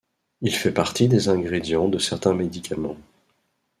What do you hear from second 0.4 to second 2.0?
Il fait partie des ingrédients de